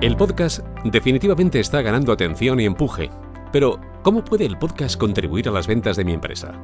[0.00, 3.10] El podcast definitivamente está ganando atención y empuje.
[3.52, 6.54] Pero, ¿cómo puede el podcast contribuir a las ventas de mi empresa?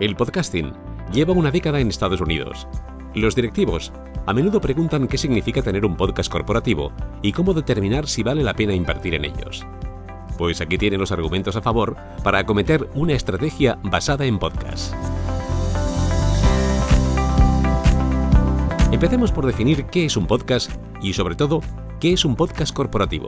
[0.00, 0.74] El podcasting
[1.10, 2.68] lleva una década en Estados Unidos.
[3.14, 3.90] Los directivos
[4.26, 6.92] a menudo preguntan qué significa tener un podcast corporativo
[7.22, 9.66] y cómo determinar si vale la pena invertir en ellos.
[10.36, 14.92] Pues aquí tienen los argumentos a favor para acometer una estrategia basada en podcast.
[18.92, 21.62] Empecemos por definir qué es un podcast y sobre todo
[22.00, 23.26] ¿Qué es un podcast corporativo?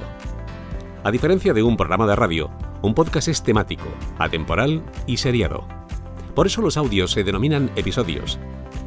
[1.02, 2.52] A diferencia de un programa de radio,
[2.82, 5.66] un podcast es temático, atemporal y seriado.
[6.36, 8.38] Por eso los audios se denominan episodios.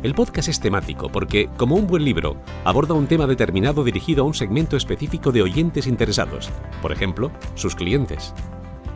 [0.01, 4.27] El podcast es temático porque, como un buen libro, aborda un tema determinado dirigido a
[4.27, 6.49] un segmento específico de oyentes interesados,
[6.81, 8.33] por ejemplo, sus clientes.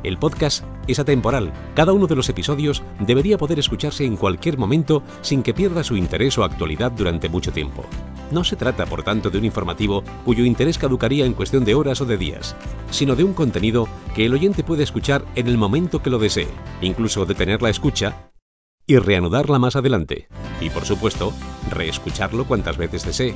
[0.03, 1.51] El podcast es atemporal.
[1.75, 5.97] Cada uno de los episodios debería poder escucharse en cualquier momento sin que pierda su
[5.97, 7.83] interés o actualidad durante mucho tiempo.
[8.29, 12.01] No se trata, por tanto, de un informativo cuyo interés caducaría en cuestión de horas
[12.01, 12.55] o de días,
[12.91, 16.49] sino de un contenido que el oyente puede escuchar en el momento que lo desee,
[16.81, 18.29] incluso detener la escucha
[18.85, 20.27] y reanudarla más adelante.
[20.59, 21.33] Y por supuesto,
[21.69, 23.35] reescucharlo cuantas veces desee.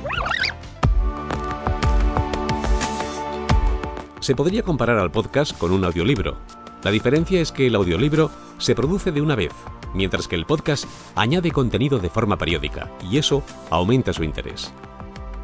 [4.20, 6.36] Se podría comparar al podcast con un audiolibro.
[6.84, 9.52] La diferencia es que el audiolibro se produce de una vez,
[9.94, 14.72] mientras que el podcast añade contenido de forma periódica, y eso aumenta su interés.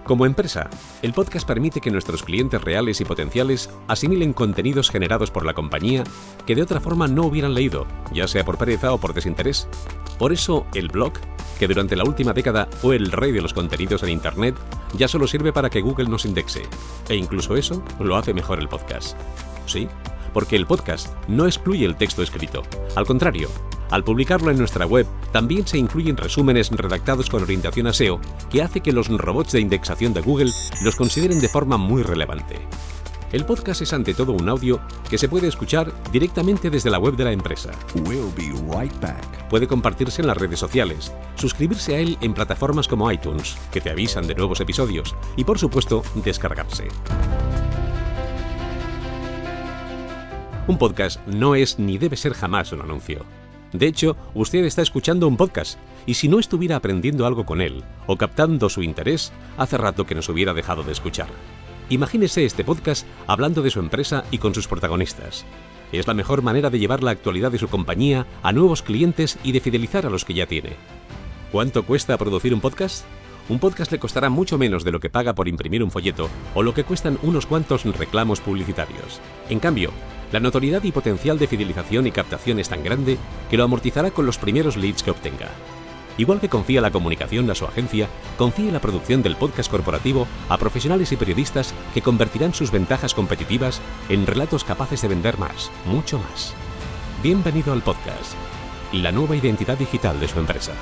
[0.09, 0.71] Como empresa,
[1.03, 6.03] el podcast permite que nuestros clientes reales y potenciales asimilen contenidos generados por la compañía
[6.47, 9.69] que de otra forma no hubieran leído, ya sea por pereza o por desinterés.
[10.19, 11.13] Por eso, el blog,
[11.59, 14.57] que durante la última década fue el rey de los contenidos en Internet,
[14.97, 16.63] ya solo sirve para que Google nos indexe.
[17.11, 19.15] E incluso eso lo hace mejor el podcast.
[19.67, 19.89] ¿Sí?
[20.33, 22.63] Porque el podcast no excluye el texto escrito.
[22.97, 23.51] Al contrario,
[23.91, 28.63] al publicarlo en nuestra web, también se incluyen resúmenes redactados con orientación a SEO que
[28.63, 32.57] hace que los robots de indexación de Google los consideren de forma muy relevante.
[33.31, 37.15] El podcast es ante todo un audio que se puede escuchar directamente desde la web
[37.15, 37.73] de la empresa.
[39.51, 43.91] Puede compartirse en las redes sociales, suscribirse a él en plataformas como iTunes, que te
[43.91, 46.89] avisan de nuevos episodios, y por supuesto, descargarse.
[50.67, 53.27] Un podcast no es ni debe ser jamás un anuncio.
[53.73, 57.85] De hecho, usted está escuchando un podcast, y si no estuviera aprendiendo algo con él
[58.07, 61.29] o captando su interés, hace rato que nos hubiera dejado de escuchar.
[61.91, 65.45] Imagínese este podcast hablando de su empresa y con sus protagonistas.
[65.93, 69.53] Es la mejor manera de llevar la actualidad de su compañía a nuevos clientes y
[69.53, 70.77] de fidelizar a los que ya tiene.
[71.51, 73.05] ¿Cuánto cuesta producir un podcast?
[73.49, 76.63] Un podcast le costará mucho menos de lo que paga por imprimir un folleto o
[76.63, 79.21] lo que cuestan unos cuantos reclamos publicitarios.
[79.49, 79.91] En cambio,
[80.33, 83.19] la notoriedad y potencial de fidelización y captación es tan grande
[83.51, 85.49] que lo amortizará con los primeros leads que obtenga.
[86.19, 90.59] Igual que confía la comunicación a su agencia, confíe la producción del podcast corporativo a
[90.59, 96.19] profesionales y periodistas que convertirán sus ventajas competitivas en relatos capaces de vender más, mucho
[96.19, 96.55] más.
[97.23, 98.35] Bienvenido al podcast,
[98.93, 100.73] la nueva identidad digital de su empresa.